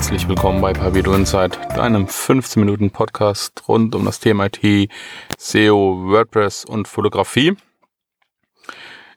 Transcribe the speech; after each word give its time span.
Herzlich 0.00 0.28
willkommen 0.28 0.62
bei 0.62 0.72
Pavido 0.72 1.14
Insight, 1.14 1.58
deinem 1.76 2.08
15 2.08 2.58
Minuten 2.64 2.90
Podcast 2.90 3.68
rund 3.68 3.94
um 3.94 4.06
das 4.06 4.18
Thema 4.18 4.46
IT, 4.46 4.90
SEO, 5.36 6.04
WordPress 6.06 6.64
und 6.64 6.88
Fotografie. 6.88 7.54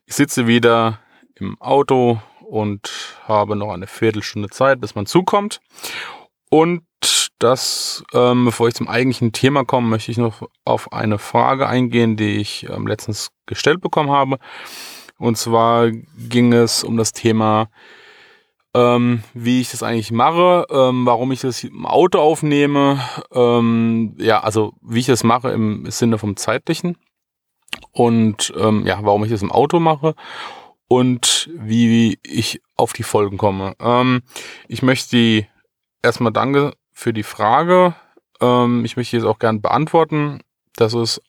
Ich 0.06 0.14
sitze 0.14 0.46
wieder 0.46 1.00
im 1.36 1.56
Auto 1.62 2.20
und 2.42 2.92
habe 3.24 3.56
noch 3.56 3.72
eine 3.72 3.88
Viertelstunde 3.88 4.50
Zeit, 4.50 4.82
bis 4.82 4.94
man 4.94 5.06
zukommt. 5.06 5.62
Und 6.50 6.84
das, 7.40 8.04
ähm, 8.14 8.44
bevor 8.44 8.68
ich 8.68 8.76
zum 8.76 8.90
eigentlichen 8.90 9.32
Thema 9.32 9.64
komme, 9.64 9.88
möchte 9.88 10.12
ich 10.12 10.18
noch 10.18 10.50
auf 10.66 10.92
eine 10.92 11.18
Frage 11.18 11.66
eingehen, 11.66 12.18
die 12.18 12.42
ich 12.42 12.68
ähm, 12.70 12.88
letztens 12.88 13.30
gestellt 13.46 13.80
bekommen 13.80 14.12
habe. 14.12 14.38
Und 15.18 15.38
zwar 15.38 15.92
ging 15.92 16.52
es 16.52 16.84
um 16.84 16.98
das 16.98 17.14
Thema, 17.14 17.70
ähm, 18.74 19.24
wie 19.34 19.62
ich 19.62 19.72
das 19.72 19.84
eigentlich 19.84 20.12
mache, 20.12 20.66
ähm, 20.70 21.06
warum 21.06 21.32
ich 21.32 21.42
das 21.42 21.64
im 21.64 21.86
Auto 21.86 22.20
aufnehme, 22.20 23.00
ähm, 23.32 24.16
ja, 24.18 24.42
also 24.42 24.74
wie 24.82 25.00
ich 25.00 25.06
das 25.06 25.24
mache 25.24 25.52
im 25.52 25.90
Sinne 25.90 26.18
vom 26.18 26.36
zeitlichen 26.36 26.98
und 27.92 28.54
ähm, 28.58 28.86
ja, 28.86 29.00
warum 29.04 29.24
ich 29.24 29.32
das 29.32 29.42
im 29.42 29.52
Auto 29.52 29.80
mache 29.80 30.16
und 30.88 31.50
wie 31.56 32.20
ich 32.24 32.62
auf 32.76 32.94
die 32.94 33.04
Folgen 33.04 33.38
komme. 33.38 33.76
Ähm, 33.80 34.24
ich 34.68 34.82
möchte 34.82 35.16
die 35.16 35.48
erstmal 36.02 36.34
danke 36.34 36.74
für 36.92 37.14
die 37.14 37.24
Frage. 37.24 37.96
Ähm, 38.42 38.86
ich 38.86 38.98
möchte 38.98 39.18
jetzt 39.18 39.26
auch 39.26 39.40
gern 39.40 39.62
beantworten. 39.62 40.42
Das 40.76 40.94
ist 40.94 41.22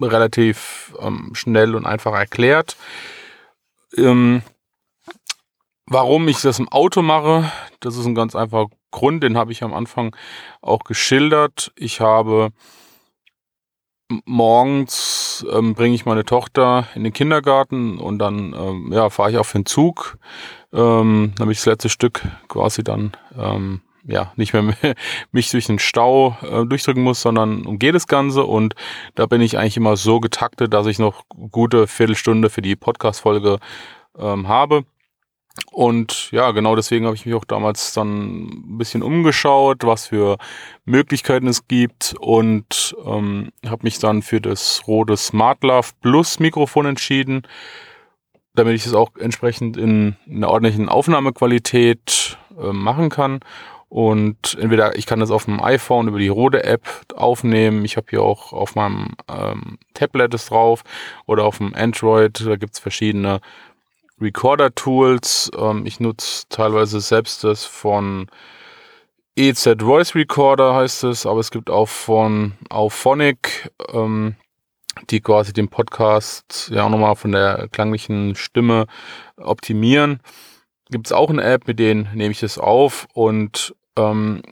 relativ 0.00 0.94
ähm, 1.00 1.30
schnell 1.34 1.74
und 1.74 1.86
einfach 1.86 2.12
erklärt. 2.12 2.76
Ähm, 3.96 4.42
warum 5.86 6.28
ich 6.28 6.40
das 6.40 6.58
im 6.58 6.68
Auto 6.68 7.02
mache, 7.02 7.50
das 7.80 7.96
ist 7.96 8.06
ein 8.06 8.14
ganz 8.14 8.34
einfacher 8.34 8.68
Grund, 8.90 9.22
den 9.22 9.36
habe 9.36 9.52
ich 9.52 9.62
am 9.62 9.74
Anfang 9.74 10.14
auch 10.60 10.84
geschildert. 10.84 11.72
Ich 11.76 12.00
habe 12.00 12.50
morgens 14.24 15.44
ähm, 15.50 15.74
bringe 15.74 15.94
ich 15.94 16.06
meine 16.06 16.24
Tochter 16.24 16.86
in 16.94 17.04
den 17.04 17.12
Kindergarten 17.12 17.98
und 17.98 18.18
dann 18.18 18.54
ähm, 18.54 18.92
ja, 18.92 19.10
fahre 19.10 19.32
ich 19.32 19.38
auf 19.38 19.50
den 19.52 19.66
Zug, 19.66 20.18
ähm, 20.72 21.32
damit 21.38 21.56
ich 21.56 21.60
das 21.60 21.66
letzte 21.66 21.88
Stück 21.88 22.22
quasi 22.48 22.84
dann 22.84 23.12
ähm, 23.36 23.80
ja 24.06 24.32
nicht 24.36 24.52
mehr 24.52 24.74
mich 25.32 25.50
durch 25.50 25.66
den 25.66 25.78
Stau 25.78 26.36
äh, 26.42 26.64
durchdrücken 26.66 27.02
muss, 27.02 27.22
sondern 27.22 27.66
umgehe 27.66 27.92
das 27.92 28.06
Ganze 28.06 28.44
und 28.44 28.74
da 29.14 29.26
bin 29.26 29.40
ich 29.40 29.58
eigentlich 29.58 29.76
immer 29.76 29.96
so 29.96 30.20
getaktet, 30.20 30.72
dass 30.72 30.86
ich 30.86 30.98
noch 30.98 31.24
gute 31.50 31.86
Viertelstunde 31.86 32.50
für 32.50 32.62
die 32.62 32.76
Podcast-Folge 32.76 33.58
ähm, 34.18 34.48
habe. 34.48 34.84
Und 35.70 36.30
ja, 36.32 36.50
genau 36.50 36.74
deswegen 36.74 37.06
habe 37.06 37.14
ich 37.14 37.26
mich 37.26 37.34
auch 37.34 37.44
damals 37.44 37.92
dann 37.94 38.46
ein 38.46 38.78
bisschen 38.78 39.02
umgeschaut, 39.02 39.84
was 39.84 40.08
für 40.08 40.36
Möglichkeiten 40.84 41.46
es 41.46 41.68
gibt 41.68 42.14
und 42.18 42.96
ähm, 43.04 43.50
habe 43.66 43.84
mich 43.84 43.98
dann 43.98 44.22
für 44.22 44.40
das 44.40 44.82
Rode 44.86 45.16
SmartLove 45.16 45.92
Plus 46.00 46.40
Mikrofon 46.40 46.86
entschieden, 46.86 47.42
damit 48.54 48.74
ich 48.74 48.86
es 48.86 48.94
auch 48.94 49.10
entsprechend 49.16 49.76
in 49.76 50.16
einer 50.28 50.50
ordentlichen 50.50 50.88
Aufnahmequalität 50.88 52.36
äh, 52.60 52.72
machen 52.72 53.08
kann. 53.08 53.40
Und 53.88 54.56
entweder 54.60 54.96
ich 54.96 55.06
kann 55.06 55.20
das 55.20 55.30
auf 55.30 55.44
dem 55.44 55.62
iPhone 55.62 56.08
über 56.08 56.18
die 56.18 56.26
Rode 56.26 56.64
App 56.64 56.82
aufnehmen. 57.14 57.84
Ich 57.84 57.96
habe 57.96 58.08
hier 58.10 58.22
auch 58.22 58.52
auf 58.52 58.74
meinem 58.74 59.14
ähm, 59.28 59.78
Tablet 59.94 60.34
es 60.34 60.46
drauf 60.46 60.82
oder 61.26 61.44
auf 61.44 61.58
dem 61.58 61.74
Android. 61.74 62.44
Da 62.44 62.56
gibt's 62.56 62.80
verschiedene 62.80 63.40
Recorder-Tools. 64.24 65.50
Ähm, 65.56 65.86
ich 65.86 66.00
nutze 66.00 66.44
teilweise 66.48 67.00
selbst 67.00 67.44
das 67.44 67.64
von 67.64 68.26
EZ 69.36 69.76
Voice 69.80 70.14
Recorder 70.14 70.74
heißt 70.74 71.04
es, 71.04 71.26
aber 71.26 71.40
es 71.40 71.50
gibt 71.50 71.68
auch 71.68 71.88
von 71.88 72.52
Auphonic, 72.70 73.70
ähm, 73.92 74.36
die 75.10 75.20
quasi 75.20 75.52
den 75.52 75.68
Podcast 75.68 76.70
ja 76.72 76.84
auch 76.84 76.88
nochmal 76.88 77.16
von 77.16 77.32
der 77.32 77.68
klanglichen 77.70 78.36
Stimme 78.36 78.86
optimieren. 79.36 80.20
Gibt 80.90 81.06
es 81.06 81.12
auch 81.12 81.30
eine 81.30 81.42
App, 81.42 81.66
mit 81.66 81.78
denen 81.78 82.08
nehme 82.14 82.30
ich 82.30 82.40
das 82.40 82.58
auf 82.58 83.08
und 83.12 83.74
ähm, 83.96 84.42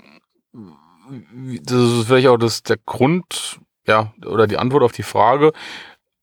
das 1.62 1.76
ist 1.76 2.06
vielleicht 2.06 2.28
auch 2.28 2.38
das, 2.38 2.62
der 2.62 2.78
Grund, 2.84 3.60
ja, 3.86 4.12
oder 4.24 4.46
die 4.46 4.58
Antwort 4.58 4.82
auf 4.82 4.92
die 4.92 5.02
Frage, 5.02 5.52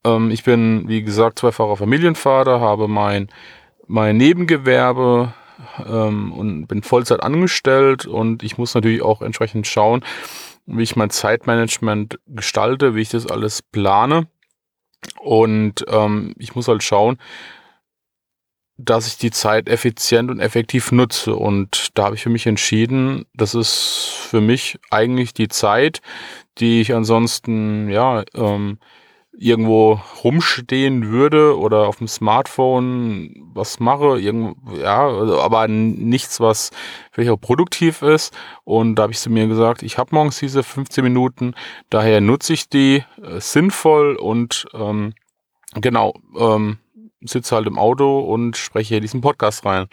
ähm, 0.04 0.30
ich 0.30 0.44
bin, 0.44 0.88
wie 0.88 1.02
gesagt, 1.02 1.38
zweifacher 1.38 1.76
Familienvater, 1.76 2.60
habe 2.60 2.88
mein, 2.88 3.28
mein 3.86 4.16
Nebengewerbe 4.16 5.32
ähm, 5.86 6.32
und 6.32 6.66
bin 6.66 6.82
Vollzeit 6.82 7.22
angestellt 7.22 8.06
und 8.06 8.42
ich 8.42 8.58
muss 8.58 8.74
natürlich 8.74 9.02
auch 9.02 9.22
entsprechend 9.22 9.66
schauen, 9.66 10.04
wie 10.66 10.82
ich 10.82 10.96
mein 10.96 11.10
Zeitmanagement 11.10 12.18
gestalte, 12.26 12.94
wie 12.94 13.02
ich 13.02 13.10
das 13.10 13.26
alles 13.26 13.62
plane. 13.62 14.28
Und 15.18 15.84
ähm, 15.88 16.34
ich 16.38 16.54
muss 16.54 16.68
halt 16.68 16.82
schauen, 16.82 17.18
dass 18.76 19.06
ich 19.06 19.18
die 19.18 19.30
Zeit 19.30 19.68
effizient 19.68 20.30
und 20.30 20.40
effektiv 20.40 20.92
nutze. 20.92 21.34
Und 21.34 21.88
da 21.94 22.04
habe 22.04 22.16
ich 22.16 22.22
für 22.22 22.30
mich 22.30 22.46
entschieden, 22.46 23.26
das 23.34 23.54
ist 23.54 24.10
für 24.12 24.40
mich 24.40 24.78
eigentlich 24.90 25.34
die 25.34 25.48
Zeit, 25.48 26.00
die 26.58 26.80
ich 26.80 26.94
ansonsten 26.94 27.90
ja 27.90 28.24
ähm, 28.34 28.78
irgendwo 29.42 29.98
rumstehen 30.22 31.08
würde 31.08 31.58
oder 31.58 31.88
auf 31.88 31.96
dem 31.96 32.08
Smartphone 32.08 33.34
was 33.54 33.80
mache, 33.80 34.20
irgend, 34.20 34.58
ja, 34.78 35.08
aber 35.08 35.66
nichts, 35.66 36.40
was 36.40 36.70
vielleicht 37.10 37.30
auch 37.30 37.40
produktiv 37.40 38.02
ist. 38.02 38.36
Und 38.64 38.96
da 38.96 39.04
habe 39.04 39.14
ich 39.14 39.18
zu 39.18 39.30
mir 39.30 39.46
gesagt, 39.46 39.82
ich 39.82 39.96
habe 39.96 40.14
morgens 40.14 40.38
diese 40.38 40.62
15 40.62 41.02
Minuten, 41.02 41.54
daher 41.88 42.20
nutze 42.20 42.52
ich 42.52 42.68
die 42.68 43.02
äh, 43.22 43.40
sinnvoll 43.40 44.16
und 44.16 44.66
ähm, 44.74 45.14
genau, 45.72 46.12
ähm, 46.38 46.76
sitze 47.22 47.56
halt 47.56 47.66
im 47.66 47.78
Auto 47.78 48.20
und 48.20 48.58
spreche 48.58 48.88
hier 48.88 49.00
diesen 49.00 49.22
Podcast 49.22 49.64
rein. 49.64 49.86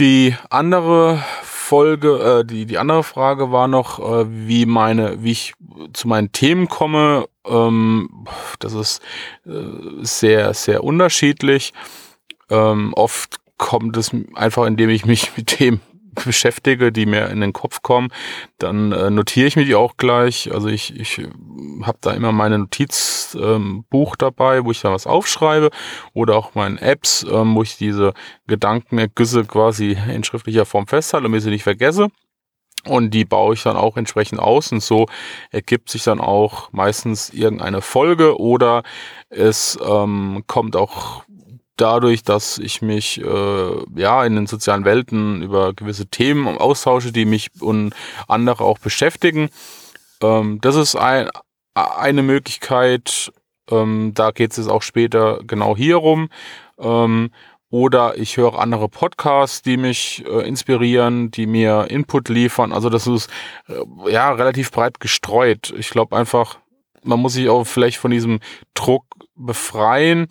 Die 0.00 0.34
andere 0.50 1.22
Folge, 1.66 2.18
äh, 2.18 2.44
die, 2.44 2.64
die 2.64 2.78
andere 2.78 3.02
Frage 3.02 3.50
war 3.50 3.66
noch, 3.66 3.98
äh, 3.98 4.26
wie 4.28 4.66
meine, 4.66 5.24
wie 5.24 5.32
ich 5.32 5.54
zu 5.92 6.06
meinen 6.06 6.30
Themen 6.30 6.68
komme. 6.68 7.28
Ähm, 7.44 8.24
das 8.60 8.72
ist 8.72 9.02
äh, 9.46 9.50
sehr, 10.00 10.54
sehr 10.54 10.84
unterschiedlich. 10.84 11.72
Ähm, 12.50 12.94
oft 12.94 13.40
kommt 13.58 13.96
es 13.96 14.12
einfach, 14.34 14.64
indem 14.64 14.90
ich 14.90 15.06
mich 15.06 15.32
mit 15.36 15.58
dem 15.58 15.80
beschäftige, 16.24 16.92
die 16.92 17.06
mir 17.06 17.28
in 17.28 17.40
den 17.40 17.52
Kopf 17.52 17.82
kommen, 17.82 18.08
dann 18.58 18.92
äh, 18.92 19.10
notiere 19.10 19.46
ich 19.46 19.56
mir 19.56 19.64
die 19.64 19.74
auch 19.74 19.96
gleich. 19.96 20.52
Also 20.52 20.68
ich, 20.68 20.98
ich 20.98 21.20
habe 21.82 21.98
da 22.00 22.12
immer 22.12 22.32
meine 22.32 22.58
Notizbuch 22.58 24.12
ähm, 24.12 24.18
dabei, 24.18 24.64
wo 24.64 24.70
ich 24.70 24.80
da 24.80 24.92
was 24.92 25.06
aufschreibe 25.06 25.70
oder 26.14 26.36
auch 26.36 26.54
meine 26.54 26.80
Apps, 26.80 27.24
ähm, 27.30 27.54
wo 27.54 27.62
ich 27.62 27.76
diese 27.76 28.14
Gedankenergüsse 28.46 29.44
quasi 29.44 29.96
in 30.12 30.24
schriftlicher 30.24 30.66
Form 30.66 30.86
festhalte, 30.86 31.24
damit 31.24 31.38
ich 31.38 31.44
sie 31.44 31.50
nicht 31.50 31.64
vergesse. 31.64 32.08
Und 32.86 33.10
die 33.10 33.24
baue 33.24 33.54
ich 33.54 33.62
dann 33.64 33.76
auch 33.76 33.96
entsprechend 33.96 34.38
aus 34.38 34.70
und 34.70 34.80
so 34.80 35.06
ergibt 35.50 35.90
sich 35.90 36.04
dann 36.04 36.20
auch 36.20 36.72
meistens 36.72 37.30
irgendeine 37.30 37.82
Folge 37.82 38.38
oder 38.38 38.84
es 39.28 39.76
ähm, 39.84 40.44
kommt 40.46 40.76
auch 40.76 41.24
dadurch, 41.76 42.22
dass 42.22 42.58
ich 42.58 42.82
mich 42.82 43.20
äh, 43.20 43.70
ja 43.94 44.24
in 44.24 44.34
den 44.34 44.46
sozialen 44.46 44.84
Welten 44.84 45.42
über 45.42 45.74
gewisse 45.74 46.06
Themen 46.06 46.58
austausche, 46.58 47.12
die 47.12 47.24
mich 47.24 47.50
und 47.60 47.94
andere 48.28 48.64
auch 48.64 48.78
beschäftigen. 48.78 49.50
Ähm, 50.22 50.60
das 50.60 50.76
ist 50.76 50.96
ein, 50.96 51.28
eine 51.74 52.22
Möglichkeit. 52.22 53.32
Ähm, 53.70 54.12
da 54.14 54.30
geht 54.30 54.56
es 54.56 54.68
auch 54.68 54.82
später 54.82 55.40
genau 55.46 55.76
hier 55.76 55.96
rum. 55.96 56.28
Ähm, 56.78 57.30
oder 57.68 58.16
ich 58.16 58.36
höre 58.36 58.58
andere 58.58 58.88
Podcasts, 58.88 59.60
die 59.60 59.76
mich 59.76 60.24
äh, 60.26 60.46
inspirieren, 60.46 61.30
die 61.30 61.46
mir 61.46 61.86
Input 61.90 62.28
liefern. 62.28 62.72
Also 62.72 62.88
das 62.90 63.06
ist 63.06 63.28
äh, 63.68 64.10
ja 64.10 64.30
relativ 64.32 64.70
breit 64.70 65.00
gestreut. 65.00 65.74
Ich 65.76 65.90
glaube 65.90 66.16
einfach, 66.16 66.58
man 67.02 67.20
muss 67.20 67.34
sich 67.34 67.48
auch 67.48 67.64
vielleicht 67.64 67.98
von 67.98 68.10
diesem 68.10 68.40
Druck 68.74 69.04
befreien, 69.34 70.28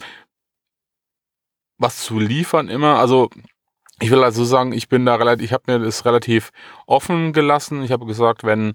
was 1.78 2.04
zu 2.04 2.20
liefern 2.20 2.70
immer. 2.70 3.00
Also 3.00 3.30
ich 4.00 4.12
will 4.12 4.24
also 4.24 4.44
sagen, 4.44 4.74
ich 4.74 4.90
bin 4.90 5.06
da 5.06 5.16
relativ, 5.16 5.46
ich 5.46 5.54
habe 5.54 5.64
mir 5.68 5.80
das 5.80 6.06
relativ 6.06 6.52
offen 6.86 7.34
gelassen. 7.34 7.84
Ich 7.84 7.92
habe 7.92 8.06
gesagt, 8.06 8.44
wenn 8.44 8.74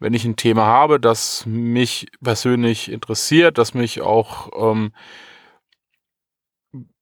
wenn 0.00 0.14
ich 0.14 0.24
ein 0.24 0.36
Thema 0.36 0.66
habe, 0.66 1.00
das 1.00 1.46
mich 1.46 2.08
persönlich 2.22 2.90
interessiert, 2.90 3.58
das 3.58 3.74
mich 3.74 4.00
auch 4.02 4.50
ähm, 4.54 4.92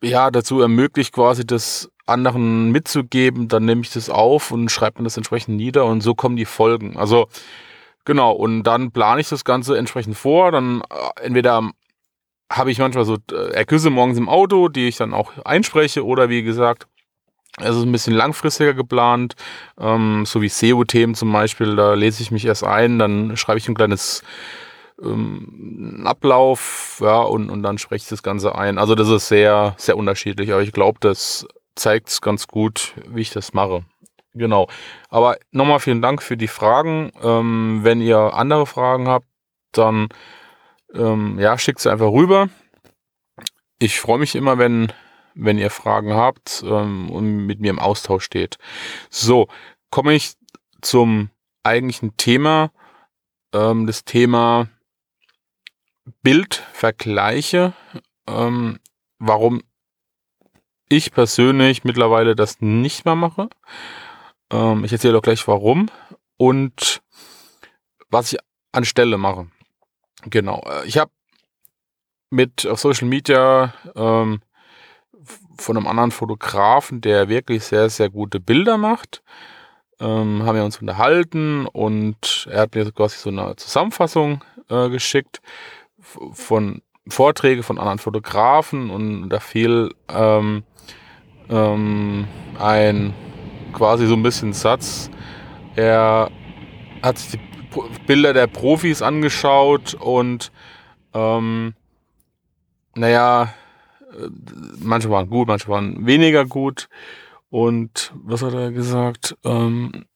ja 0.03 0.31
dazu 0.31 0.61
ermöglicht, 0.61 1.13
quasi 1.13 1.47
das 1.47 1.91
anderen 2.07 2.71
mitzugeben, 2.71 3.49
dann 3.49 3.65
nehme 3.65 3.83
ich 3.83 3.93
das 3.93 4.11
auf 4.11 4.51
und 4.51 4.71
schreibe 4.71 5.01
mir 5.01 5.05
das 5.05 5.17
entsprechend 5.17 5.57
nieder 5.57 5.85
und 5.87 6.01
so 6.03 6.15
kommen 6.15 6.37
die 6.37 6.45
Folgen. 6.45 6.97
Also 6.97 7.29
genau, 8.05 8.33
und 8.33 8.65
dann 8.65 8.93
plane 8.93 9.21
ich 9.21 9.29
das 9.29 9.45
Ganze 9.45 9.79
entsprechend 9.79 10.17
vor, 10.17 10.53
dann 10.53 10.83
äh, 10.83 11.25
entweder 11.25 11.71
habe 12.57 12.71
ich 12.71 12.79
manchmal 12.79 13.05
so 13.05 13.17
äh, 13.33 13.53
Ergüsse 13.53 13.91
morgens 13.91 14.19
im 14.19 14.29
Auto, 14.29 14.69
die 14.69 14.89
ich 14.89 14.97
dann 14.97 15.15
auch 15.15 15.33
einspreche 15.45 16.05
oder 16.05 16.29
wie 16.29 16.43
gesagt, 16.43 16.87
Es 17.59 17.77
ist 17.77 17.83
ein 17.83 17.93
bisschen 17.93 18.15
langfristiger 18.15 18.73
geplant, 18.75 19.35
ähm, 19.79 20.25
so 20.25 20.41
wie 20.41 20.49
SEO-Themen 20.49 21.15
zum 21.15 21.33
Beispiel, 21.33 21.77
da 21.77 21.95
lese 21.95 22.23
ich 22.23 22.31
mich 22.31 22.47
erst 22.47 22.65
ein, 22.65 22.99
dann 22.99 23.37
schreibe 23.37 23.59
ich 23.59 23.69
ein 23.69 23.75
kleines 23.75 24.23
ähm, 25.03 26.03
Ablauf, 26.07 26.99
ja, 27.03 27.21
und, 27.21 27.51
und 27.51 27.63
dann 27.63 27.77
spreche 27.79 28.05
ich 28.05 28.09
das 28.09 28.23
Ganze 28.23 28.55
ein. 28.55 28.79
Also 28.79 28.95
das 28.95 29.09
ist 29.09 29.29
sehr, 29.29 29.75
sehr 29.77 29.97
unterschiedlich, 29.99 30.53
aber 30.53 30.63
ich 30.63 30.73
glaube, 30.73 30.99
das 31.01 31.47
zeigt 31.75 32.09
es 32.09 32.21
ganz 32.21 32.47
gut, 32.47 32.95
wie 33.07 33.21
ich 33.21 33.31
das 33.31 33.53
mache. 33.53 33.85
Genau. 34.35 34.69
Aber 35.11 35.37
nochmal 35.51 35.81
vielen 35.81 36.01
Dank 36.01 36.23
für 36.23 36.39
die 36.39 36.49
Fragen. 36.49 37.13
Ähm, 37.23 37.81
wenn 37.83 38.01
ihr 38.01 38.33
andere 38.35 38.65
Fragen 38.67 39.09
habt, 39.09 39.27
dann 39.73 40.09
ähm, 40.95 41.39
ja, 41.39 41.57
schickt 41.59 41.81
sie 41.81 41.91
einfach 41.91 42.13
rüber. 42.13 42.49
Ich 43.79 44.01
freue 44.01 44.19
mich 44.19 44.35
immer, 44.35 44.59
wenn, 44.59 44.93
wenn 45.35 45.59
ihr 45.59 45.71
Fragen 45.71 46.15
habt 46.15 46.63
ähm, 46.67 47.11
und 47.11 47.47
mit 47.47 47.61
mir 47.61 47.71
im 47.71 47.79
Austausch 47.79 48.25
steht. 48.25 48.59
So, 49.11 49.49
komme 49.91 50.15
ich 50.15 50.35
zum 50.81 51.31
eigentlichen 51.63 52.17
Thema. 52.17 52.71
Ähm, 53.53 53.87
das 53.87 54.05
Thema 54.05 54.69
Bildvergleiche. 56.23 57.73
Ähm, 58.29 58.79
warum 59.19 59.63
ich 60.89 61.13
persönlich 61.13 61.85
mittlerweile 61.85 62.37
das 62.37 62.61
nicht 62.61 63.05
mehr 63.05 63.17
mache. 63.17 63.49
Ähm, 64.51 64.85
ich 64.85 64.93
erzähle 64.93 65.19
auch 65.19 65.23
gleich 65.23 65.47
warum 65.49 65.91
und 66.37 67.03
was 68.11 68.33
ich 68.33 68.39
anstelle 68.73 69.17
mache. 69.17 69.49
Genau. 70.31 70.63
Äh, 70.67 70.87
ich 70.87 70.99
habe 70.99 71.11
mit 72.31 72.67
auf 72.67 72.81
Social 72.81 73.09
Media 73.09 73.75
ähm, 73.95 74.41
von 75.59 75.77
einem 75.77 75.87
anderen 75.87 76.11
Fotografen, 76.11 77.01
der 77.01 77.29
wirklich 77.29 77.65
sehr, 77.65 77.91
sehr 77.91 78.11
gute 78.11 78.41
Bilder 78.41 78.79
macht, 78.79 79.23
ähm, 80.01 80.43
haben 80.45 80.57
wir 80.57 80.65
uns 80.65 80.81
unterhalten 80.81 81.67
und 81.67 82.49
er 82.51 82.63
hat 82.63 82.75
mir 82.75 82.91
quasi 82.91 83.19
so 83.19 83.31
eine 83.31 83.55
Zusammenfassung 83.57 84.43
äh, 84.69 84.89
geschickt 84.89 85.41
von 86.33 86.83
Vorträge 87.09 87.63
von 87.63 87.79
anderen 87.79 87.99
Fotografen 87.99 88.91
und 88.91 89.29
da 89.29 89.41
fiel 89.41 89.95
ähm, 90.09 90.65
ähm, 91.51 92.27
ein 92.59 93.15
quasi 93.73 94.07
so 94.07 94.15
ein 94.15 94.23
bisschen 94.23 94.53
Satz. 94.53 95.11
Er 95.75 96.31
hat 97.03 97.19
sich 97.19 97.33
die 97.33 97.53
Bilder 98.07 98.33
der 98.33 98.47
Profis 98.47 99.03
angeschaut 99.03 99.95
und 99.95 100.53
ähm, 101.15 101.75
naja, 102.95 103.55
äh, 104.13 104.29
manche 104.79 105.11
waren 105.11 105.29
gut, 105.29 105.49
manche 105.49 105.69
waren 105.69 106.07
weniger 106.07 106.45
gut. 106.45 106.89
Und 107.51 108.13
was 108.15 108.43
hat 108.43 108.55
er 108.55 108.73
gesagt? 108.73 109.37
Ähm, 109.45 110.07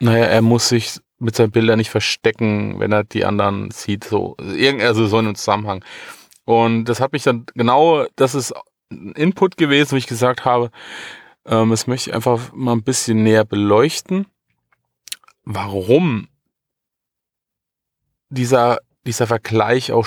naja, 0.00 0.26
er 0.26 0.42
muss 0.42 0.68
sich 0.68 0.98
mit 1.18 1.36
seinen 1.36 1.50
Bildern 1.50 1.78
nicht 1.78 1.90
verstecken, 1.90 2.80
wenn 2.80 2.92
er 2.92 3.04
die 3.04 3.24
anderen 3.24 3.70
sieht, 3.70 4.04
so, 4.04 4.36
also 4.38 5.06
so 5.06 5.18
in 5.18 5.26
einem 5.26 5.34
Zusammenhang. 5.34 5.84
Und 6.44 6.86
das 6.86 7.00
hat 7.00 7.12
mich 7.12 7.22
dann 7.22 7.46
genau, 7.54 8.06
das 8.16 8.34
ist 8.34 8.54
ein 8.90 9.12
Input 9.12 9.56
gewesen, 9.56 9.92
wo 9.92 9.96
ich 9.96 10.06
gesagt 10.06 10.44
habe, 10.44 10.70
ähm, 11.46 11.70
das 11.70 11.86
möchte 11.86 12.10
ich 12.10 12.16
einfach 12.16 12.52
mal 12.52 12.72
ein 12.72 12.82
bisschen 12.82 13.22
näher 13.22 13.44
beleuchten, 13.44 14.26
warum 15.44 16.28
dieser, 18.30 18.78
dieser 19.06 19.26
Vergleich 19.26 19.92
auch 19.92 20.06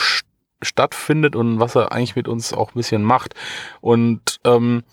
stattfindet 0.61 1.35
und 1.35 1.59
was 1.59 1.75
er 1.75 1.91
eigentlich 1.91 2.15
mit 2.15 2.27
uns 2.27 2.53
auch 2.53 2.69
ein 2.69 2.77
bisschen 2.77 3.03
macht. 3.03 3.35
Und 3.81 4.39
ähm, 4.45 4.83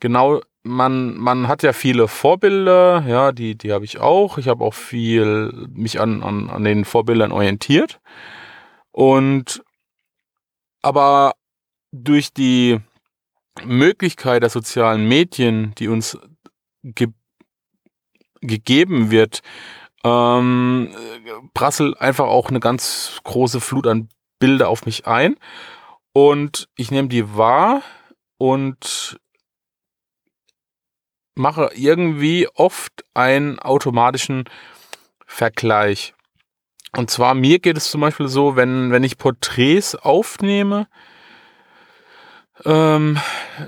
genau, 0.00 0.40
man, 0.62 1.16
man 1.16 1.48
hat 1.48 1.62
ja 1.62 1.72
viele 1.72 2.08
Vorbilder, 2.08 3.04
ja, 3.06 3.32
die, 3.32 3.56
die 3.56 3.72
habe 3.72 3.84
ich 3.84 3.98
auch. 3.98 4.38
Ich 4.38 4.48
habe 4.48 4.64
auch 4.64 4.74
viel 4.74 5.68
mich 5.72 6.00
an, 6.00 6.22
an, 6.22 6.50
an 6.50 6.64
den 6.64 6.84
Vorbildern 6.84 7.32
orientiert. 7.32 8.00
Und 8.92 9.62
aber 10.82 11.34
durch 11.92 12.32
die 12.32 12.78
Möglichkeit 13.64 14.42
der 14.42 14.50
sozialen 14.50 15.08
Medien, 15.08 15.74
die 15.76 15.88
uns 15.88 16.18
ge 16.82 17.08
gegeben 18.42 19.10
wird, 19.10 19.42
ähm, 20.04 20.94
prasselt 21.54 22.00
einfach 22.00 22.26
auch 22.26 22.48
eine 22.48 22.60
ganz 22.60 23.20
große 23.24 23.60
Flut 23.60 23.86
an 23.86 24.08
Bilder 24.38 24.68
auf 24.68 24.86
mich 24.86 25.06
ein. 25.06 25.36
Und 26.12 26.68
ich 26.76 26.90
nehme 26.90 27.08
die 27.08 27.36
wahr 27.36 27.82
und 28.38 29.18
mache 31.34 31.70
irgendwie 31.74 32.48
oft 32.54 33.04
einen 33.14 33.58
automatischen 33.58 34.44
Vergleich. 35.26 36.14
Und 36.96 37.10
zwar 37.10 37.34
mir 37.34 37.60
geht 37.60 37.76
es 37.76 37.90
zum 37.90 38.00
Beispiel 38.00 38.28
so, 38.28 38.56
wenn, 38.56 38.90
wenn 38.90 39.04
ich 39.04 39.18
Porträts 39.18 39.94
aufnehme, 39.94 40.88
ähm, 42.64 43.18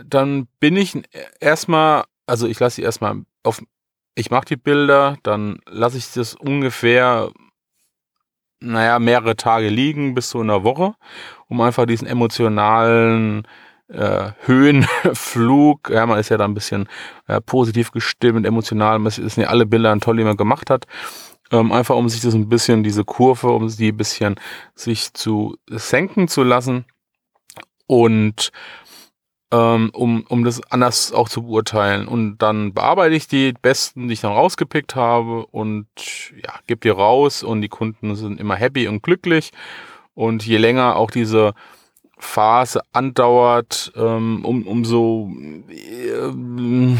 dann 0.04 0.48
bin 0.58 0.76
ich 0.76 1.00
erstmal, 1.40 2.04
also 2.26 2.46
ich 2.46 2.58
lasse 2.58 2.76
sie 2.76 2.82
erstmal 2.82 3.22
auf, 3.42 3.62
ich 4.14 4.30
mache 4.30 4.46
die 4.46 4.56
Bilder, 4.56 5.16
dann 5.22 5.58
lasse 5.66 5.98
ich 5.98 6.12
das 6.12 6.34
ungefähr, 6.34 7.30
naja, 8.60 8.98
mehrere 8.98 9.36
Tage 9.36 9.68
liegen 9.68 10.14
bis 10.14 10.30
zu 10.30 10.40
einer 10.40 10.64
Woche, 10.64 10.94
um 11.48 11.60
einfach 11.60 11.86
diesen 11.86 12.06
emotionalen 12.06 13.46
äh, 13.88 14.32
Höhenflug, 14.44 15.90
ja, 15.92 16.06
man 16.06 16.18
ist 16.18 16.28
ja 16.28 16.36
da 16.36 16.44
ein 16.44 16.54
bisschen 16.54 16.88
äh, 17.26 17.40
positiv 17.40 17.90
gestimmt, 17.92 18.46
emotional, 18.46 19.04
es 19.06 19.16
sind 19.16 19.36
ja 19.38 19.48
alle 19.48 19.66
Bilder 19.66 19.98
toll, 20.00 20.16
die 20.18 20.24
man 20.24 20.36
gemacht 20.36 20.70
hat, 20.70 20.86
ähm, 21.50 21.72
einfach 21.72 21.96
um 21.96 22.08
sich 22.08 22.20
das 22.22 22.34
ein 22.34 22.48
bisschen, 22.48 22.82
diese 22.82 23.04
Kurve, 23.04 23.48
um 23.50 23.68
sie 23.68 23.88
ein 23.88 23.96
bisschen 23.96 24.36
sich 24.74 25.12
zu 25.12 25.56
senken 25.68 26.28
zu 26.28 26.42
lassen. 26.42 26.86
Und 27.86 28.52
um, 29.92 30.24
um 30.28 30.44
das 30.44 30.62
anders 30.70 31.12
auch 31.12 31.28
zu 31.28 31.42
beurteilen. 31.42 32.08
Und 32.08 32.38
dann 32.38 32.72
bearbeite 32.72 33.14
ich 33.14 33.28
die 33.28 33.52
besten, 33.60 34.08
die 34.08 34.14
ich 34.14 34.20
dann 34.22 34.32
rausgepickt 34.32 34.94
habe 34.94 35.46
und 35.46 35.86
ja, 36.42 36.54
gebe 36.66 36.80
die 36.80 36.88
raus 36.88 37.42
und 37.42 37.60
die 37.60 37.68
Kunden 37.68 38.14
sind 38.16 38.40
immer 38.40 38.56
happy 38.56 38.88
und 38.88 39.02
glücklich. 39.02 39.50
Und 40.14 40.46
je 40.46 40.56
länger 40.58 40.96
auch 40.96 41.10
diese 41.10 41.54
Phase 42.18 42.80
andauert, 42.92 43.92
ähm, 43.96 44.44
um, 44.44 44.66
umso 44.66 45.32
äh, 45.68 46.96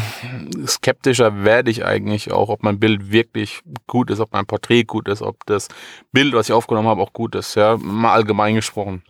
skeptischer 0.67 1.43
werde 1.43 1.71
ich 1.71 1.85
eigentlich 1.85 2.31
auch, 2.33 2.49
ob 2.49 2.61
mein 2.61 2.79
Bild 2.79 3.11
wirklich 3.11 3.61
gut 3.87 4.11
ist, 4.11 4.19
ob 4.19 4.33
mein 4.33 4.45
Porträt 4.45 4.83
gut 4.83 5.07
ist, 5.07 5.21
ob 5.21 5.45
das 5.45 5.69
Bild, 6.11 6.33
was 6.33 6.49
ich 6.49 6.53
aufgenommen 6.53 6.89
habe, 6.89 7.01
auch 7.01 7.13
gut 7.13 7.35
ist, 7.35 7.55
ja, 7.55 7.77
mal 7.77 8.13
allgemein 8.13 8.55
gesprochen. 8.55 9.01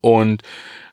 Und 0.00 0.42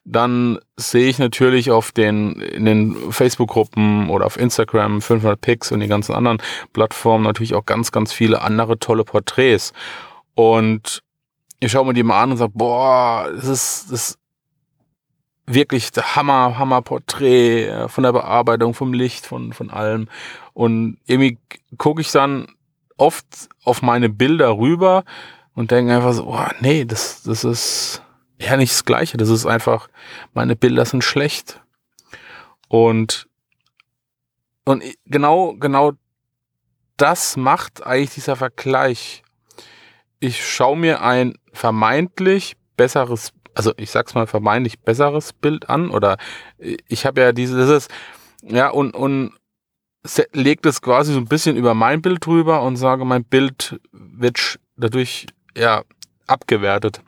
dann 0.05 0.59
sehe 0.77 1.09
ich 1.09 1.19
natürlich 1.19 1.69
auf 1.69 1.91
den, 1.91 2.39
in 2.39 2.65
den 2.65 3.11
Facebook-Gruppen 3.11 4.09
oder 4.09 4.25
auf 4.25 4.39
Instagram 4.39 5.01
500 5.01 5.39
Pics 5.39 5.71
und 5.71 5.81
die 5.81 5.87
ganzen 5.87 6.15
anderen 6.15 6.41
Plattformen 6.71 7.25
natürlich 7.25 7.55
auch 7.55 7.65
ganz, 7.65 7.91
ganz 7.91 8.13
viele 8.13 8.41
andere 8.41 8.79
tolle 8.79 9.03
Porträts. 9.03 9.73
Und 10.33 11.03
ich 11.59 11.71
schaue 11.71 11.87
mir 11.87 11.93
die 11.93 12.03
mal 12.03 12.23
an 12.23 12.31
und 12.31 12.37
sage, 12.37 12.53
boah, 12.55 13.29
das 13.35 13.45
ist, 13.45 13.91
das 13.91 14.09
ist 14.09 14.19
wirklich 15.45 15.91
der 15.91 16.15
Hammer, 16.15 16.57
Hammer 16.57 16.81
Porträt 16.81 17.65
äh, 17.65 17.87
von 17.89 18.03
der 18.03 18.13
Bearbeitung, 18.13 18.73
vom 18.73 18.93
Licht, 18.93 19.25
von, 19.25 19.53
von 19.53 19.69
allem. 19.69 20.07
Und 20.53 20.99
irgendwie 21.05 21.37
gucke 21.77 22.01
ich 22.01 22.11
dann 22.11 22.47
oft 22.97 23.25
auf 23.63 23.81
meine 23.81 24.09
Bilder 24.09 24.57
rüber 24.57 25.03
und 25.53 25.71
denke 25.71 25.95
einfach 25.95 26.13
so, 26.13 26.25
boah, 26.25 26.51
nee, 26.59 26.85
das, 26.85 27.23
das 27.23 27.43
ist, 27.43 28.03
ja 28.39 28.57
nicht 28.57 28.73
das 28.73 28.85
Gleiche. 28.85 29.17
Das 29.17 29.29
ist 29.29 29.45
einfach, 29.45 29.89
meine 30.33 30.55
Bilder 30.55 30.85
sind 30.85 31.03
schlecht. 31.03 31.61
Und, 32.67 33.27
und 34.65 34.83
genau, 35.05 35.53
genau 35.53 35.93
das 36.97 37.37
macht 37.37 37.85
eigentlich 37.85 38.15
dieser 38.15 38.35
Vergleich. 38.35 39.23
Ich 40.19 40.45
schaue 40.45 40.77
mir 40.77 41.01
ein 41.01 41.37
vermeintlich 41.53 42.57
besseres, 42.75 43.33
also 43.53 43.73
ich 43.77 43.91
sag's 43.91 44.15
mal 44.15 44.27
vermeintlich 44.27 44.79
besseres 44.79 45.33
Bild 45.33 45.69
an 45.69 45.89
oder 45.89 46.17
ich 46.57 47.05
habe 47.05 47.21
ja 47.21 47.31
dieses, 47.31 47.87
ja, 48.41 48.69
und, 48.69 48.95
und 48.95 49.33
legt 50.33 50.65
es 50.65 50.81
quasi 50.81 51.13
so 51.13 51.19
ein 51.19 51.25
bisschen 51.27 51.55
über 51.55 51.73
mein 51.73 52.01
Bild 52.01 52.25
drüber 52.25 52.61
und 52.61 52.77
sage, 52.77 53.05
mein 53.05 53.23
Bild 53.23 53.79
wird 53.91 54.59
dadurch, 54.75 55.27
ja, 55.55 55.83
abgewertet. 56.27 57.01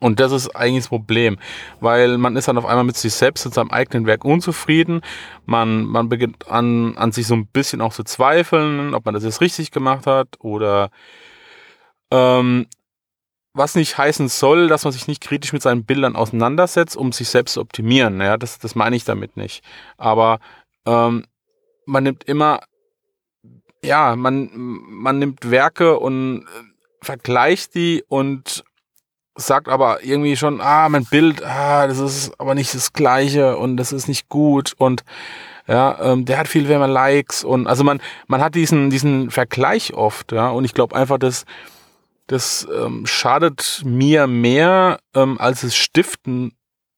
Und 0.00 0.20
das 0.20 0.30
ist 0.30 0.54
eigentlich 0.54 0.84
das 0.84 0.88
Problem, 0.88 1.38
weil 1.80 2.18
man 2.18 2.36
ist 2.36 2.46
dann 2.46 2.58
auf 2.58 2.66
einmal 2.66 2.84
mit 2.84 2.96
sich 2.96 3.12
selbst 3.14 3.44
und 3.46 3.54
seinem 3.54 3.70
eigenen 3.70 4.06
Werk 4.06 4.24
unzufrieden. 4.24 5.00
Man, 5.44 5.84
man 5.84 6.08
beginnt 6.08 6.48
an, 6.48 6.96
an 6.96 7.10
sich 7.10 7.26
so 7.26 7.34
ein 7.34 7.46
bisschen 7.46 7.80
auch 7.80 7.92
zu 7.92 8.04
zweifeln, 8.04 8.94
ob 8.94 9.04
man 9.04 9.14
das 9.14 9.24
jetzt 9.24 9.40
richtig 9.40 9.72
gemacht 9.72 10.06
hat 10.06 10.28
oder 10.38 10.90
ähm, 12.12 12.66
was 13.54 13.74
nicht 13.74 13.98
heißen 13.98 14.28
soll, 14.28 14.68
dass 14.68 14.84
man 14.84 14.92
sich 14.92 15.08
nicht 15.08 15.20
kritisch 15.20 15.52
mit 15.52 15.62
seinen 15.62 15.84
Bildern 15.84 16.14
auseinandersetzt, 16.14 16.96
um 16.96 17.10
sich 17.10 17.28
selbst 17.28 17.54
zu 17.54 17.60
optimieren. 17.60 18.20
Ja, 18.20 18.36
das, 18.36 18.60
das 18.60 18.76
meine 18.76 18.94
ich 18.94 19.04
damit 19.04 19.36
nicht. 19.36 19.64
Aber 19.96 20.38
ähm, 20.86 21.24
man 21.86 22.04
nimmt 22.04 22.24
immer, 22.24 22.60
ja, 23.82 24.14
man, 24.14 24.50
man 24.54 25.18
nimmt 25.18 25.50
Werke 25.50 25.98
und 25.98 26.46
vergleicht 27.02 27.74
die 27.74 28.04
und 28.08 28.64
sagt 29.38 29.68
aber 29.68 30.02
irgendwie 30.04 30.36
schon, 30.36 30.60
ah, 30.60 30.88
mein 30.88 31.04
Bild, 31.04 31.44
ah, 31.44 31.86
das 31.86 31.98
ist 31.98 32.38
aber 32.38 32.54
nicht 32.54 32.74
das 32.74 32.92
Gleiche 32.92 33.56
und 33.56 33.76
das 33.76 33.92
ist 33.92 34.08
nicht 34.08 34.28
gut 34.28 34.74
und 34.76 35.04
ja, 35.66 35.98
ähm, 36.00 36.24
der 36.24 36.38
hat 36.38 36.48
viel 36.48 36.64
mehr 36.64 36.86
Likes 36.86 37.44
und 37.44 37.66
also 37.66 37.84
man, 37.84 38.00
man 38.26 38.40
hat 38.40 38.54
diesen, 38.54 38.90
diesen 38.90 39.30
Vergleich 39.30 39.94
oft, 39.94 40.32
ja, 40.32 40.48
und 40.48 40.64
ich 40.64 40.74
glaube 40.74 40.96
einfach, 40.96 41.18
dass 41.18 41.44
das 42.26 42.66
ähm, 42.74 43.06
schadet 43.06 43.82
mir 43.84 44.26
mehr, 44.26 44.98
ähm, 45.14 45.38
als 45.38 45.62
es 45.62 45.76
stiften, 45.76 46.52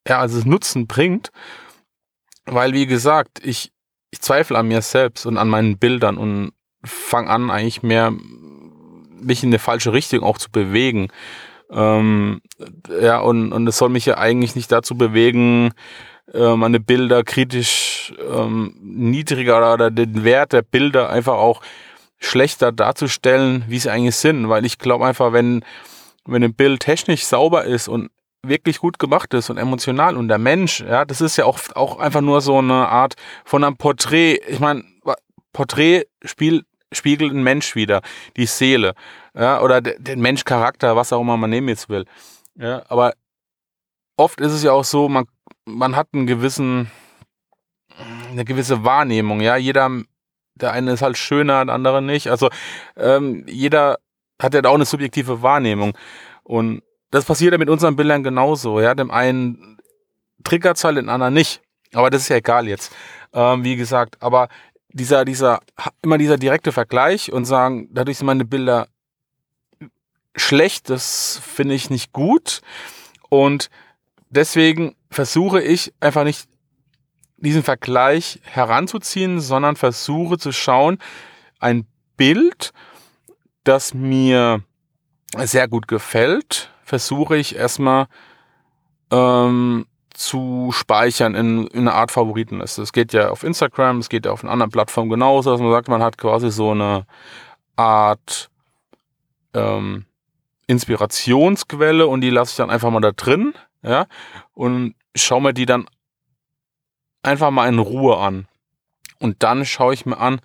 ja, 0.09 0.19
als 0.19 0.33
es 0.33 0.45
Nutzen 0.45 0.87
bringt, 0.87 1.31
weil 2.47 2.73
wie 2.73 2.87
gesagt, 2.87 3.41
ich, 3.45 3.71
ich 4.11 4.21
zweifle 4.21 4.59
an 4.59 4.69
mir 4.69 4.83
selbst 4.83 5.27
und 5.27 5.37
an 5.37 5.49
meinen 5.49 5.79
Bildern 5.79 6.17
und 6.17 6.53
fange 6.83 7.29
an 7.29 7.51
eigentlich 7.51 7.83
mehr 7.83 8.13
mich 9.21 9.43
in 9.43 9.51
eine 9.51 9.59
falsche 9.59 9.93
Richtung 9.93 10.23
auch 10.23 10.39
zu 10.39 10.51
bewegen. 10.51 11.09
Ähm, 11.73 12.41
ja, 13.01 13.21
und, 13.21 13.53
und 13.53 13.67
es 13.67 13.79
soll 13.79 13.89
mich 13.91 14.07
ja 14.07 14.19
eigentlich 14.19 14.57
nicht 14.57 14.73
dazu 14.73 14.97
bewegen, 14.97 15.73
äh, 16.33 16.57
meine 16.57 16.81
Bilder 16.81 17.23
kritisch 17.25 18.13
ähm, 18.33 18.75
niedriger 18.81 19.75
oder 19.75 19.91
den 19.91 20.25
Wert 20.25 20.53
der 20.53 20.63
Bilder 20.63 21.11
einfach 21.11 21.35
auch 21.35 21.63
schlechter 22.19 22.73
darzustellen, 22.73 23.65
wie 23.69 23.79
sie 23.79 23.91
eigentlich 23.91 24.17
sind. 24.17 24.49
Weil 24.49 24.65
ich 24.65 24.79
glaube 24.79 25.07
einfach, 25.07 25.33
wenn, 25.33 25.65
wenn 26.27 26.45
ein 26.45 26.55
Bild 26.55 26.81
technisch 26.81 27.25
sauber 27.25 27.65
ist 27.65 27.89
und 27.89 28.11
wirklich 28.43 28.79
gut 28.79 28.99
gemacht 28.99 29.35
ist 29.35 29.51
und 29.51 29.59
emotional 29.59 30.17
und 30.17 30.29
der 30.29 30.39
Mensch, 30.39 30.81
ja, 30.81 31.05
das 31.05 31.21
ist 31.21 31.37
ja 31.37 31.45
auch, 31.45 31.59
auch 31.75 31.99
einfach 31.99 32.23
nur 32.23 32.41
so 32.41 32.59
eine 32.59 32.89
Art 32.89 33.15
von 33.45 33.65
einem 33.65 33.77
Porträt. 33.77 34.41
Ich 34.49 34.61
meine, 34.61 34.85
Porträt 35.53 36.05
spielt 36.25 36.65
spiegelt 36.93 37.33
ein 37.33 37.43
Mensch 37.43 37.75
wieder, 37.75 38.03
die 38.37 38.47
Seele, 38.47 38.95
ja, 39.35 39.61
oder 39.61 39.81
den 39.81 40.21
Menschcharakter, 40.21 40.97
was 40.97 41.13
auch 41.13 41.21
immer 41.21 41.37
man 41.37 41.51
nehmen 41.51 41.69
jetzt 41.69 41.89
will. 41.89 42.05
Ja, 42.57 42.83
aber 42.89 43.15
oft 44.17 44.41
ist 44.41 44.53
es 44.53 44.63
ja 44.63 44.73
auch 44.73 44.85
so, 44.85 45.09
man, 45.09 45.27
man 45.65 45.97
hat 45.97 46.09
einen 46.13 46.27
gewissen, 46.27 46.91
eine 48.31 48.45
gewisse 48.45 48.85
Wahrnehmung, 48.85 49.41
ja, 49.41 49.57
jeder, 49.57 49.91
der 50.55 50.73
eine 50.73 50.93
ist 50.93 51.03
halt 51.03 51.17
schöner, 51.17 51.65
der 51.65 51.75
andere 51.75 52.03
nicht, 52.03 52.29
also 52.29 52.51
ähm, 52.97 53.45
jeder 53.47 53.99
hat 54.41 54.55
ja 54.55 54.65
auch 54.65 54.75
eine 54.75 54.85
subjektive 54.85 55.43
Wahrnehmung. 55.43 55.97
Und 56.43 56.83
das 57.11 57.25
passiert 57.25 57.53
ja 57.53 57.59
mit 57.59 57.69
unseren 57.69 57.97
Bildern 57.97 58.23
genauso, 58.23 58.81
ja, 58.81 58.95
dem 58.95 59.11
einen 59.11 59.79
triggert 60.45 60.83
halt, 60.83 60.97
den 60.97 61.09
anderen 61.09 61.35
nicht, 61.35 61.63
aber 61.95 62.11
das 62.11 62.23
ist 62.23 62.29
ja 62.29 62.37
egal 62.37 62.67
jetzt, 62.69 62.95
ähm, 63.33 63.65
wie 63.65 63.77
gesagt, 63.77 64.17
aber 64.21 64.49
dieser, 64.93 65.25
dieser, 65.25 65.61
immer 66.03 66.19
dieser 66.19 66.37
direkte 66.37 66.73
Vergleich 66.73 67.33
und 67.33 67.45
sagen, 67.45 67.89
dadurch 67.93 68.19
sind 68.19 68.27
meine 68.27 68.45
Bilder 68.45 68.89
schlecht, 70.37 70.91
das 70.91 71.41
finde 71.45 71.75
ich 71.75 71.91
nicht 71.91 72.13
gut. 72.13 72.61
Und 73.29 73.71
deswegen 74.31 74.97
versuche 75.11 75.61
ich 75.61 75.93
einfach 76.01 76.25
nicht 76.25 76.49
diesen 77.37 77.63
Vergleich 77.63 78.41
heranzuziehen, 78.45 79.41
sondern 79.41 79.77
versuche 79.77 80.39
zu 80.39 80.53
schauen, 80.53 80.99
ein 81.59 81.87
Bild, 82.17 82.73
das 83.65 83.95
mir 83.95 84.63
sehr 85.37 85.69
gut 85.69 85.89
gefällt, 85.89 86.71
versuche 86.85 87.37
ich 87.37 87.57
erstmal 87.57 88.09
ähm, 89.11 89.87
zu 90.21 90.71
speichern 90.73 91.35
in, 91.35 91.67
in 91.69 91.89
einer 91.89 91.95
Art 91.95 92.11
Favoritenliste. 92.11 92.83
Es 92.83 92.93
geht 92.93 93.15
ja 93.15 93.31
auf 93.31 93.43
Instagram, 93.43 93.99
es 93.99 94.11
geht 94.11 94.27
ja 94.27 94.33
auf 94.33 94.45
einer 94.45 94.53
anderen 94.53 94.71
Plattform 94.71 95.09
genauso, 95.09 95.51
dass 95.51 95.61
man 95.61 95.71
sagt, 95.71 95.89
man 95.89 96.03
hat 96.03 96.19
quasi 96.19 96.51
so 96.51 96.73
eine 96.73 97.07
Art 97.75 98.51
ähm, 99.55 100.05
Inspirationsquelle 100.67 102.07
und 102.07 102.21
die 102.21 102.29
lasse 102.29 102.51
ich 102.51 102.57
dann 102.57 102.69
einfach 102.69 102.91
mal 102.91 103.01
da 103.01 103.13
drin, 103.13 103.55
ja, 103.83 104.07
und 104.53 104.95
schaue 105.17 105.41
mir 105.41 105.55
die 105.55 105.65
dann 105.65 105.87
einfach 107.23 107.51
mal 107.51 107.69
in 107.69 107.79
Ruhe 107.79 108.19
an. 108.19 108.47
Und 109.21 109.43
dann 109.43 109.65
schaue 109.65 109.95
ich 109.95 110.05
mir 110.05 110.19
an, 110.19 110.41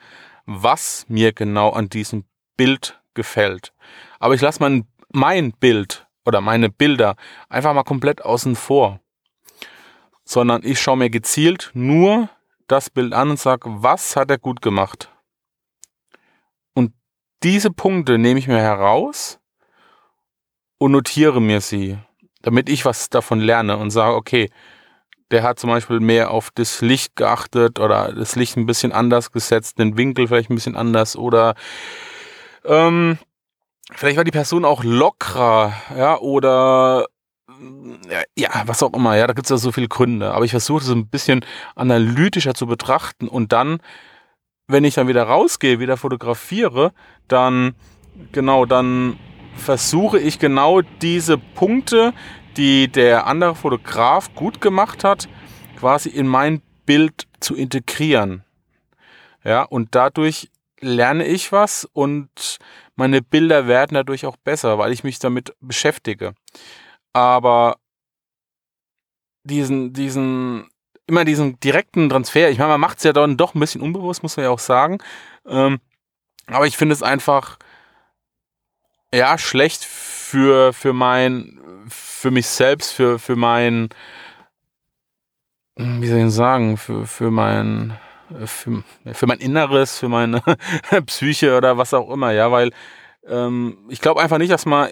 was 0.46 1.06
mir 1.10 1.34
genau 1.34 1.72
an 1.72 1.90
diesem 1.90 2.24
Bild 2.56 3.02
gefällt. 3.14 3.74
Aber 4.20 4.36
ich 4.36 4.42
lasse 4.42 4.62
mein, 4.62 4.88
mein 5.12 5.52
Bild 5.52 6.08
oder 6.24 6.40
meine 6.40 6.70
Bilder 6.70 7.18
einfach 7.50 7.74
mal 7.74 7.84
komplett 7.84 8.24
außen 8.24 8.56
vor 8.56 9.02
sondern 10.26 10.64
ich 10.64 10.82
schaue 10.82 10.98
mir 10.98 11.10
gezielt 11.10 11.72
nur 11.74 12.30
das 12.68 12.90
Bild 12.90 13.14
an 13.14 13.30
und 13.30 13.40
sage, 13.40 13.70
was 13.84 14.16
hat 14.16 14.32
er 14.32 14.40
gut 14.40 14.62
gemacht? 14.62 15.10
Und 16.74 16.94
diese 17.44 17.70
Punkte 17.70 18.18
nehme 18.18 18.40
ich 18.40 18.48
mir 18.48 18.60
heraus 18.60 19.40
und 20.80 20.92
notiere 20.92 21.40
mir 21.40 21.62
sie, 21.62 21.98
damit 22.42 22.70
ich 22.70 22.86
was 22.86 23.10
davon 23.10 23.40
lerne 23.40 23.78
und 23.78 23.92
sage, 23.92 24.16
okay, 24.16 24.50
der 25.32 25.44
hat 25.44 25.60
zum 25.60 25.70
Beispiel 25.70 26.00
mehr 26.00 26.32
auf 26.32 26.50
das 26.52 26.82
Licht 26.82 27.16
geachtet 27.16 27.80
oder 27.80 28.12
das 28.14 28.36
Licht 28.36 28.58
ein 28.58 28.66
bisschen 28.66 28.92
anders 28.92 29.32
gesetzt, 29.32 29.80
den 29.80 29.98
Winkel 29.98 30.28
vielleicht 30.28 30.50
ein 30.50 30.56
bisschen 30.56 30.76
anders 30.76 31.16
oder 31.16 31.56
ähm, 32.64 33.18
vielleicht 33.92 34.18
war 34.18 34.24
die 34.24 34.32
Person 34.32 34.66
auch 34.66 34.84
lockerer, 34.84 35.74
ja, 35.96 36.18
oder 36.18 37.08
ja, 38.38 38.50
was 38.66 38.84
auch 38.84 38.94
immer, 38.94 39.16
ja, 39.16 39.28
da 39.28 39.34
gibt 39.34 39.46
es 39.46 39.50
ja 39.50 39.58
so 39.58 39.72
viele 39.72 39.88
Gründe. 39.88 40.34
Aber 40.34 40.46
ich 40.46 40.52
versuche 40.52 40.84
es 40.84 40.90
ein 40.90 41.08
bisschen 41.08 41.46
analytischer 41.76 42.54
zu 42.54 42.68
betrachten 42.68 43.28
und 43.28 43.52
dann, 43.52 43.80
wenn 44.68 44.84
ich 44.84 44.96
dann 44.96 45.08
wieder 45.08 45.24
rausgehe, 45.24 45.80
wieder 45.80 45.98
fotografiere, 45.98 46.94
dann, 47.28 47.76
genau, 48.32 48.66
dann 48.66 49.18
versuche 49.56 50.20
ich 50.20 50.40
genau 50.40 50.82
diese 50.82 51.38
Punkte, 51.38 52.14
die 52.58 52.88
der 52.88 53.28
andere 53.28 53.56
Fotograf 53.56 54.34
gut 54.36 54.62
gemacht 54.62 55.04
hat, 55.04 55.28
quasi 55.78 56.10
in 56.10 56.28
mein 56.28 56.62
Bild 56.86 57.28
zu 57.40 57.56
integrieren. 57.56 58.44
Ja, 59.44 59.64
und 59.64 59.94
dadurch 59.96 60.50
lerne 60.80 61.26
ich 61.26 61.52
was 61.52 61.88
und 61.94 62.58
meine 62.96 63.22
Bilder 63.22 63.68
werden 63.68 63.96
dadurch 63.96 64.26
auch 64.26 64.38
besser, 64.38 64.78
weil 64.78 64.92
ich 64.92 65.04
mich 65.04 65.20
damit 65.20 65.54
beschäftige 65.60 66.34
aber 67.16 67.78
diesen, 69.46 69.94
diesen, 69.94 70.70
immer 71.08 71.24
diesen 71.24 71.58
direkten 71.62 72.10
Transfer, 72.10 72.50
ich 72.50 72.58
meine, 72.58 72.72
man 72.72 72.82
macht 72.82 72.98
es 72.98 73.06
ja 73.06 73.14
dann 73.14 73.38
doch 73.38 73.56
ein 73.56 73.62
bisschen 73.62 73.80
unbewusst, 73.80 74.22
muss 74.22 74.36
man 74.36 74.44
ja 74.44 74.50
auch 74.50 74.60
sagen. 74.60 74.98
Ähm, 75.48 75.80
aber 76.48 76.68
ich 76.68 76.76
finde 76.76 76.92
es 76.92 77.02
einfach, 77.02 77.58
ja, 79.14 79.38
schlecht 79.38 79.86
für, 79.86 80.74
für 80.74 80.92
mein, 80.92 81.86
für 81.88 82.32
mich 82.32 82.48
selbst, 82.48 82.92
für, 82.92 83.18
für 83.18 83.38
mein, 83.38 83.88
wie 85.78 86.08
soll 86.08 86.20
ich 86.20 86.34
sagen, 86.34 86.76
für, 86.76 87.08
für 87.08 87.32
mein, 87.32 87.98
für, 88.46 88.84
für 89.14 89.26
mein 89.26 89.40
Inneres, 89.40 90.00
für 90.00 90.10
meine 90.10 90.44
Psyche 91.06 91.56
oder 91.56 91.78
was 91.78 91.94
auch 91.94 92.10
immer, 92.10 92.32
ja, 92.32 92.52
weil 92.52 92.72
ähm, 93.26 93.78
ich 93.88 94.02
glaube 94.02 94.22
einfach 94.22 94.38
nicht, 94.38 94.52
dass 94.52 94.66
man 94.66 94.90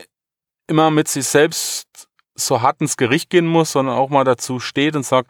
immer 0.67 0.89
mit 0.89 1.09
sich 1.09 1.25
selbst 1.25 2.07
so 2.35 2.61
hart 2.61 2.81
ins 2.81 2.97
Gericht 2.97 3.29
gehen 3.29 3.47
muss, 3.47 3.71
sondern 3.71 3.95
auch 3.95 4.09
mal 4.09 4.23
dazu 4.23 4.59
steht 4.59 4.95
und 4.95 5.05
sagt, 5.05 5.29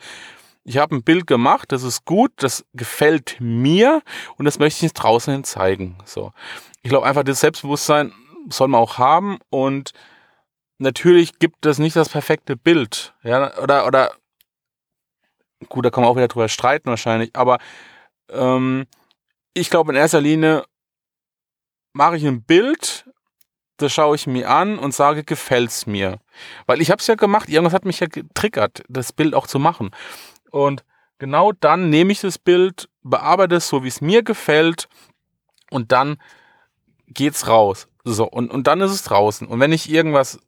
ich 0.64 0.78
habe 0.78 0.96
ein 0.96 1.04
Bild 1.04 1.28
gemacht, 1.28 1.72
das 1.72 1.84
ist 1.84 2.06
gut, 2.06 2.32
das 2.38 2.66
gefällt 2.74 3.38
mir 3.40 4.02
und 4.38 4.46
das 4.46 4.60
möchte 4.60 4.86
ich 4.86 4.94
draußen 4.94 5.34
hin 5.34 5.44
zeigen. 5.44 5.98
So. 6.06 6.32
Ich 6.82 6.90
glaube 6.90 7.06
einfach, 7.06 7.24
das 7.24 7.42
Selbstbewusstsein 7.42 8.14
soll 8.50 8.70
man 8.70 8.82
auch 8.82 8.98
haben 8.98 9.40
und 9.50 9.92
natürlich 10.78 11.40
gibt 11.40 11.66
es 11.66 11.80
nicht 11.80 11.96
das 11.96 12.10
perfekte 12.10 12.56
Bild. 12.56 13.14
Ja, 13.24 13.58
oder, 13.58 13.86
oder, 13.86 14.14
gut, 15.68 15.86
da 15.86 15.90
kann 15.90 16.04
man 16.04 16.12
auch 16.12 16.16
wieder 16.16 16.28
drüber 16.28 16.50
streiten 16.50 16.90
wahrscheinlich, 16.90 17.36
aber 17.36 17.58
ähm, 18.30 18.86
ich 19.54 19.70
glaube 19.70 19.92
in 19.92 19.98
erster 19.98 20.22
Linie 20.22 20.64
mache 21.94 22.18
ich 22.18 22.26
ein 22.26 22.44
Bild, 22.44 23.06
das 23.84 23.94
schaue 23.94 24.16
ich 24.16 24.26
mir 24.28 24.50
an 24.50 24.80
und 24.80 24.94
sage, 24.94 25.24
gefällt's 25.24 25.86
mir. 25.86 26.20
Weil 26.66 26.82
ich 26.82 26.90
habe 26.90 27.00
es 27.00 27.08
ja 27.08 27.16
gemacht, 27.16 27.50
irgendwas 27.50 27.74
hat 27.74 27.86
mich 27.86 28.00
ja 28.00 28.08
getriggert, 28.08 28.84
das 28.90 29.14
Bild 29.14 29.36
auch 29.36 29.48
zu 29.48 29.60
machen. 29.60 29.92
Und 30.50 30.84
genau 31.20 31.52
dann 31.52 31.90
nehme 31.90 32.12
ich 32.12 32.22
das 32.22 32.38
Bild, 32.38 32.90
bearbeite 33.04 33.56
es 33.56 33.68
so, 33.68 33.84
wie 33.84 33.90
es 33.90 34.02
mir 34.02 34.24
gefällt 34.24 34.88
und 35.70 35.92
dann 35.92 36.18
geht's 37.08 37.48
raus. 37.48 37.88
So, 38.04 38.26
und, 38.26 38.52
und 38.52 38.68
dann 38.68 38.82
ist 38.82 38.92
es 38.92 39.04
draußen. 39.04 39.48
Und 39.48 39.60
wenn 39.60 39.72
ich 39.72 39.90
irgendwas, 39.90 40.40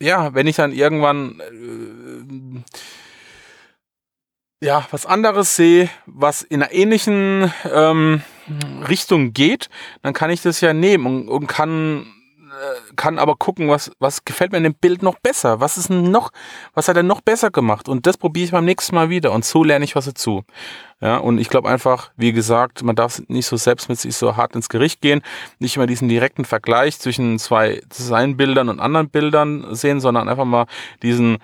ja, 0.00 0.34
wenn 0.34 0.46
ich 0.46 0.56
dann 0.56 0.72
irgendwann 0.72 2.62
äh, 4.60 4.66
ja, 4.66 4.86
was 4.90 5.06
anderes 5.06 5.56
sehe, 5.56 5.90
was 6.06 6.42
in 6.42 6.62
einer 6.62 6.72
ähnlichen 6.72 7.52
ähm, 7.70 8.22
Richtung 8.88 9.32
geht, 9.32 9.68
dann 10.02 10.12
kann 10.12 10.30
ich 10.30 10.42
das 10.42 10.60
ja 10.60 10.72
nehmen 10.72 11.06
und, 11.06 11.28
und 11.28 11.46
kann 11.46 12.06
äh, 12.52 12.94
kann 12.96 13.18
aber 13.18 13.36
gucken, 13.36 13.68
was, 13.68 13.90
was 13.98 14.24
gefällt 14.26 14.52
mir 14.52 14.58
in 14.58 14.64
dem 14.64 14.74
Bild 14.74 15.02
noch 15.02 15.18
besser? 15.18 15.60
Was 15.60 15.78
ist 15.78 15.88
noch, 15.88 16.32
was 16.74 16.88
hat 16.88 16.96
er 16.96 17.02
noch 17.02 17.22
besser 17.22 17.50
gemacht? 17.50 17.88
Und 17.88 18.06
das 18.06 18.18
probiere 18.18 18.44
ich 18.44 18.50
beim 18.50 18.66
nächsten 18.66 18.94
Mal 18.94 19.08
wieder 19.08 19.32
und 19.32 19.44
so 19.44 19.64
lerne 19.64 19.84
ich 19.84 19.96
was 19.96 20.04
dazu. 20.04 20.44
Ja, 21.00 21.16
und 21.16 21.38
ich 21.38 21.48
glaube 21.48 21.68
einfach, 21.68 22.12
wie 22.16 22.32
gesagt, 22.32 22.82
man 22.84 22.94
darf 22.94 23.22
nicht 23.26 23.46
so 23.46 23.56
selbst 23.56 23.88
mit 23.88 23.98
sich 23.98 24.14
so 24.14 24.36
hart 24.36 24.54
ins 24.54 24.68
Gericht 24.68 25.00
gehen, 25.00 25.22
nicht 25.58 25.76
immer 25.76 25.86
diesen 25.86 26.08
direkten 26.08 26.44
Vergleich 26.44 26.98
zwischen 26.98 27.38
zwei 27.38 27.80
Designbildern 27.90 28.68
und 28.68 28.80
anderen 28.80 29.08
Bildern 29.08 29.74
sehen, 29.74 30.00
sondern 30.00 30.28
einfach 30.28 30.44
mal 30.44 30.66
diesen 31.02 31.38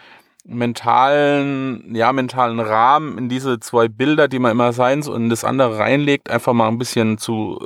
mentalen, 0.49 1.95
ja, 1.95 2.13
mentalen 2.13 2.59
Rahmen 2.59 3.19
in 3.19 3.29
diese 3.29 3.61
zwei 3.61 3.89
Bilder, 3.89 4.29
die 4.29 4.39
man 4.39 4.53
immer 4.53 4.73
seins 4.73 5.07
und 5.07 5.29
das 5.29 5.45
andere 5.45 5.79
reinlegt, 5.79 6.31
einfach 6.31 6.55
mal 6.55 6.69
ein 6.69 6.79
bisschen 6.79 7.19
zu 7.19 7.59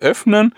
äh, 0.00 0.04
öffnen 0.04 0.54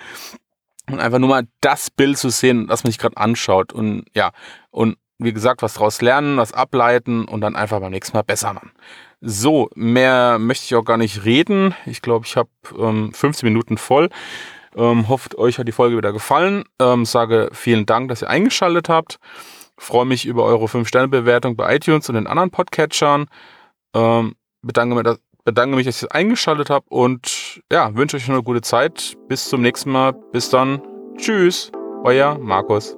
und 0.90 1.00
einfach 1.00 1.18
nur 1.18 1.28
mal 1.28 1.46
das 1.60 1.90
Bild 1.90 2.18
zu 2.18 2.30
sehen, 2.30 2.66
das 2.66 2.82
man 2.82 2.90
sich 2.90 2.98
gerade 2.98 3.16
anschaut 3.16 3.72
und 3.72 4.04
ja, 4.14 4.30
und 4.70 4.96
wie 5.18 5.32
gesagt, 5.32 5.62
was 5.62 5.74
daraus 5.74 6.00
lernen, 6.02 6.36
was 6.36 6.52
ableiten 6.52 7.24
und 7.24 7.40
dann 7.40 7.56
einfach 7.56 7.80
beim 7.80 7.92
nächsten 7.92 8.16
Mal 8.16 8.22
besser 8.22 8.52
machen. 8.52 8.72
So, 9.20 9.70
mehr 9.74 10.38
möchte 10.38 10.64
ich 10.64 10.74
auch 10.74 10.84
gar 10.84 10.98
nicht 10.98 11.24
reden. 11.24 11.74
Ich 11.86 12.02
glaube, 12.02 12.26
ich 12.26 12.36
habe 12.36 12.50
ähm, 12.78 13.12
15 13.14 13.48
Minuten 13.48 13.78
voll. 13.78 14.10
Ähm, 14.76 15.08
hofft, 15.08 15.38
euch 15.38 15.58
hat 15.58 15.66
die 15.66 15.72
Folge 15.72 15.96
wieder 15.96 16.12
gefallen. 16.12 16.64
Ähm, 16.78 17.06
sage 17.06 17.48
vielen 17.52 17.86
Dank, 17.86 18.10
dass 18.10 18.22
ihr 18.22 18.28
eingeschaltet 18.28 18.90
habt. 18.90 19.18
Freue 19.78 20.06
mich 20.06 20.26
über 20.26 20.44
eure 20.44 20.66
5-Sterne-Bewertung 20.66 21.56
bei 21.56 21.76
iTunes 21.76 22.08
und 22.08 22.14
den 22.14 22.26
anderen 22.26 22.50
Podcatchern. 22.50 23.26
Ähm, 23.94 24.34
bedanke, 24.62 25.76
mich, 25.76 25.86
dass 25.86 26.02
ihr 26.02 26.12
eingeschaltet 26.12 26.70
habt 26.70 26.90
und 26.90 27.62
ja, 27.70 27.94
wünsche 27.94 28.16
euch 28.16 28.28
eine 28.28 28.42
gute 28.42 28.62
Zeit. 28.62 29.16
Bis 29.28 29.48
zum 29.48 29.62
nächsten 29.62 29.90
Mal. 29.90 30.12
Bis 30.32 30.50
dann. 30.50 30.82
Tschüss. 31.16 31.70
Euer 32.04 32.38
Markus. 32.38 32.96